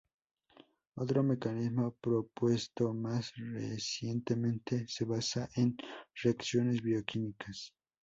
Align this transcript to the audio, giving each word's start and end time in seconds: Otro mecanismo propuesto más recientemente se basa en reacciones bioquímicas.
Otro 0.95 1.21
mecanismo 1.21 1.91
propuesto 2.01 2.91
más 2.91 3.33
recientemente 3.35 4.87
se 4.87 5.05
basa 5.05 5.47
en 5.53 5.77
reacciones 6.23 6.81
bioquímicas. 6.81 7.71